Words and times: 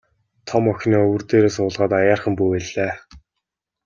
Том 0.47 0.63
охиноо 0.71 1.05
өвөр 1.07 1.23
дээрээ 1.29 1.51
суулгаад 1.55 1.91
аяархан 1.99 2.33
бүүвэйллээ. 2.37 2.93